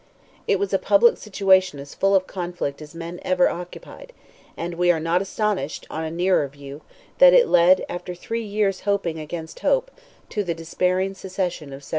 [0.47, 4.13] It was a public situation as full of conflict as man ever occupied,
[4.57, 6.81] and we are not astonished, on a nearer view,
[7.19, 9.91] that it led, after three years hoping against hope,
[10.29, 11.87] to the despairing secession of 1797.